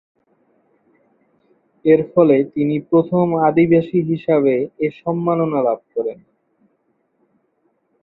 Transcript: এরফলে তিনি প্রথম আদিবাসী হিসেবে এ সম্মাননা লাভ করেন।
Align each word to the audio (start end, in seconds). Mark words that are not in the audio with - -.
এরফলে 1.85 2.37
তিনি 2.53 2.75
প্রথম 2.89 3.25
আদিবাসী 3.47 3.99
হিসেবে 4.09 4.53
এ 4.79 4.87
সম্মাননা 5.01 5.59
লাভ 5.67 5.79
করেন। 5.93 6.19